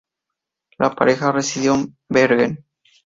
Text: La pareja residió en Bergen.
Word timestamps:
La 0.79 0.89
pareja 0.95 1.31
residió 1.31 1.75
en 1.75 1.95
Bergen. 2.09 2.65